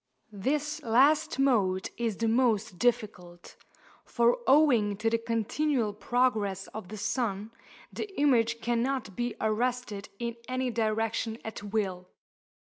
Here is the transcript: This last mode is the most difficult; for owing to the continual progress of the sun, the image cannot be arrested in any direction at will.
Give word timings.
This 0.33 0.81
last 0.81 1.37
mode 1.37 1.91
is 1.95 2.17
the 2.17 2.27
most 2.27 2.79
difficult; 2.79 3.55
for 4.03 4.39
owing 4.47 4.97
to 4.97 5.11
the 5.11 5.19
continual 5.19 5.93
progress 5.93 6.65
of 6.69 6.87
the 6.87 6.97
sun, 6.97 7.51
the 7.93 8.09
image 8.19 8.61
cannot 8.61 9.15
be 9.15 9.35
arrested 9.39 10.09
in 10.17 10.37
any 10.49 10.71
direction 10.71 11.37
at 11.45 11.61
will. 11.61 12.09